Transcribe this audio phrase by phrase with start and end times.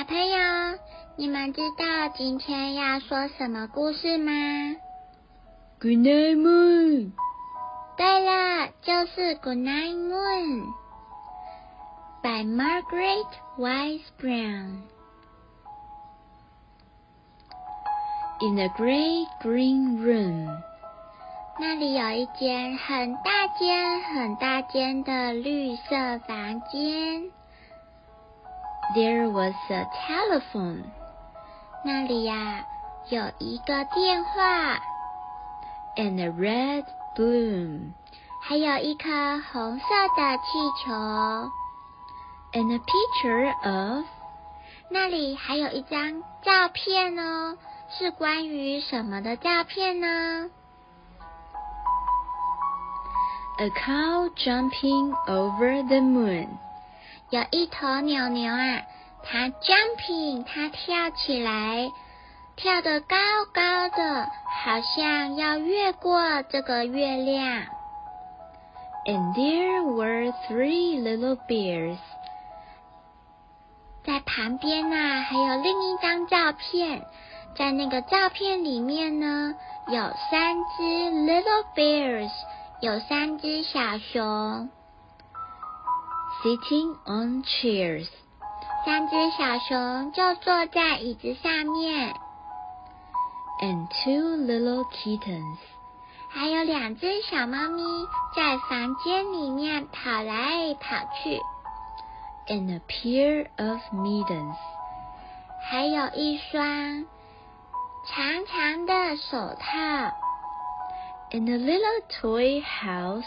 [0.00, 0.78] 小朋友，
[1.16, 4.32] 你们知道今天要说什么故事吗
[5.78, 7.12] ？Good night, moon。
[7.98, 10.72] 对了，就是 Good night, moon。
[12.22, 13.26] by Margaret
[13.58, 14.84] Wise Brown.
[18.40, 20.62] In a great green room.
[21.58, 27.30] 那里有一间很大间、很大间的绿色房间。
[28.93, 30.83] There was a telephone.
[31.83, 32.65] 那里呀
[33.09, 34.79] 有一个电话。
[35.97, 36.85] And a red
[37.15, 37.93] balloon.
[38.41, 39.09] 还有一颗
[39.51, 39.85] 红色
[40.15, 40.43] 的气
[40.83, 40.93] 球。
[42.53, 44.05] And a picture of.
[44.89, 47.57] 那里还有一张照片哦，
[47.89, 50.49] 是关于什么的照片呢？
[53.57, 56.49] A cow jumping over the moon.
[57.30, 58.82] 有一头牛牛啊，
[59.22, 61.88] 它 jumping，它跳起来，
[62.56, 63.16] 跳得高
[63.54, 64.28] 高的，
[64.64, 67.62] 好像要越过这个月亮。
[69.06, 71.98] And there were three little bears.
[74.04, 77.04] 在旁边呐，还有另一张照片，
[77.56, 79.54] 在那个照片里面呢，
[79.86, 79.94] 有
[80.30, 82.30] 三只 little bears，
[82.80, 84.68] 有三只小熊。
[86.43, 88.07] Sitting on chairs，
[88.85, 92.13] 三只小熊就坐在椅子上面。
[93.61, 95.57] And two little kittens，
[96.29, 97.83] 还有两只小猫咪
[98.35, 101.41] 在房间里面跑来跑去。
[102.47, 104.55] And a pair of mittens，
[105.69, 107.05] 还有一双
[108.05, 110.13] 长长的手套。
[111.31, 113.25] And a little toy house。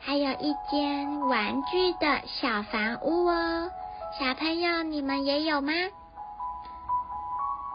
[0.00, 3.70] 还有一间玩具的小房屋哦，
[4.18, 5.72] 小朋友你们也有吗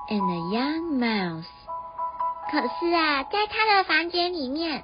[0.09, 1.45] ？And a young mouse。
[2.51, 4.83] 可是啊，在他的房间里面，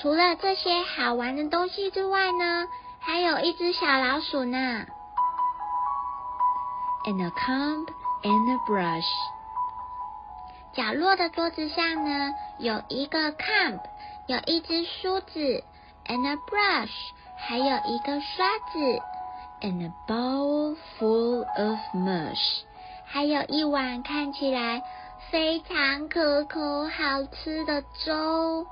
[0.00, 2.68] 除了这些好玩的东西之外呢，
[3.00, 4.86] 还有一只小老鼠呢。
[7.04, 7.86] And a comb
[8.22, 9.06] and a brush。
[10.72, 13.80] 角落的桌子上呢，有一个 comb，
[14.26, 15.64] 有一只梳子。
[16.09, 16.91] and a brush，
[17.37, 19.01] 还有一个刷子，
[19.61, 22.63] and a bowl full of mush，
[23.05, 24.83] 还有一碗看起来
[25.31, 28.65] 非常可口、好吃的粥，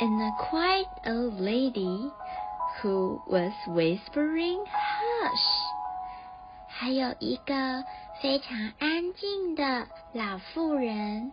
[0.00, 2.10] and a quiet old lady
[2.80, 5.46] who was whispering hush，
[6.68, 7.84] 还有一个
[8.22, 11.32] 非常安静的老妇人，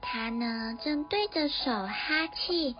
[0.00, 2.76] 她呢正对着手哈气。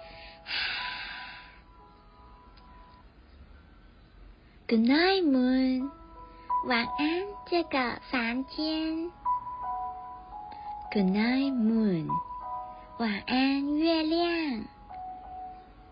[4.65, 5.91] Good night, moon。
[6.65, 9.11] 晚安，这个房间。
[10.93, 12.07] Good night, moon。
[12.97, 14.63] 晚安，月亮。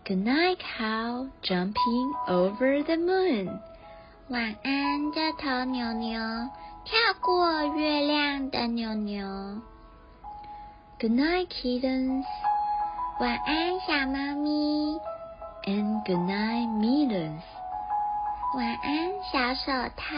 [0.06, 3.60] Good night, cow jumping over the moon。
[4.28, 6.18] 晚安，这头牛牛
[6.84, 9.26] 跳过月亮的牛牛。
[10.98, 12.24] Good night, kittens。
[13.20, 14.98] 晚安，小猫咪。
[15.64, 17.42] And good night, mittens。
[18.54, 20.14] 晚安，小手套。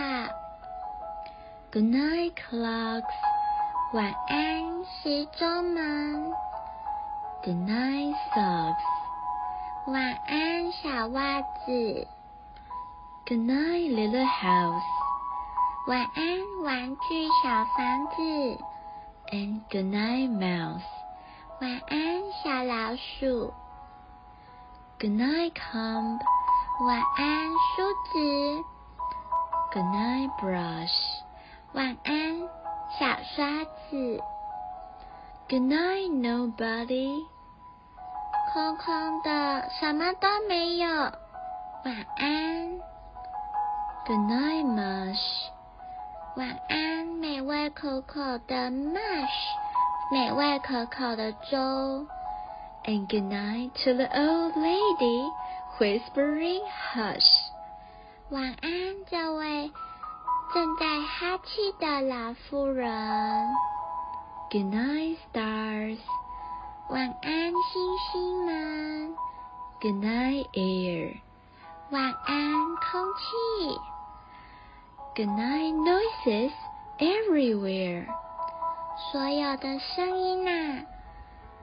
[1.70, 3.04] Good night, clocks。
[3.92, 6.32] 晚安，时钟们。
[7.44, 8.82] Good night, socks。
[9.86, 12.08] 晚安，小袜子。
[13.26, 14.82] Good night, little house。
[15.86, 18.64] 晚安，玩具小房子。
[19.30, 20.82] And good night, mouse。
[21.60, 23.54] 晚安，小老鼠。
[24.98, 26.18] Good night, comb。
[26.81, 28.63] 晚安，梳子。
[29.73, 30.91] Good night, brush。
[31.73, 32.39] 晚安，
[32.97, 33.05] 小
[33.35, 34.21] 刷子。
[35.49, 37.25] Good night, nobody。
[38.53, 40.89] 空空的，什么都没有。
[40.89, 42.79] 晚安。
[44.07, 45.49] Good night, mush。
[46.35, 49.27] 晚安，美味可口的 mush，
[50.11, 52.07] 美味可口的粥。
[52.85, 55.29] And good night to the old lady。
[55.80, 56.62] Whispering
[56.94, 57.26] hush，
[58.30, 59.72] 晚安，这位
[60.54, 62.88] 正在哈气的老妇人。
[64.52, 65.98] Good night, stars.
[66.88, 69.16] 晚安，星星们。
[69.80, 71.16] Good night, air.
[71.90, 73.80] 晚安，空气。
[75.16, 76.52] Good night, noises
[76.98, 78.06] everywhere.
[79.10, 80.84] 所有的声音呐，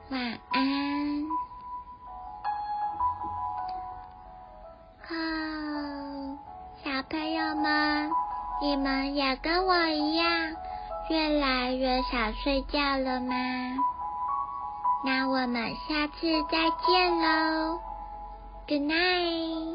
[0.10, 1.41] 晚安。
[5.09, 6.38] 哦，
[6.83, 8.12] 小朋友们，
[8.62, 10.25] 你们也跟我一样，
[11.09, 13.33] 越来越想睡觉了吗？
[15.03, 17.80] 那我们下次再见喽
[18.68, 19.71] ，Good night。